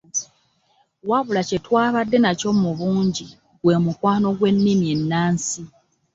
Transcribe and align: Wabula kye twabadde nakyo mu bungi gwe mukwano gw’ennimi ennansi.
Wabula 1.09 1.41
kye 1.49 1.57
twabadde 1.65 2.17
nakyo 2.21 2.49
mu 2.61 2.71
bungi 2.79 3.25
gwe 3.61 3.75
mukwano 3.83 4.27
gw’ennimi 4.37 4.85
ennansi. 4.95 5.61